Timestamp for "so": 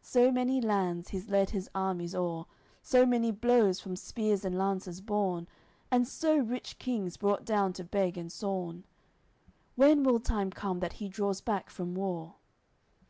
0.00-0.32, 2.82-3.04, 6.08-6.38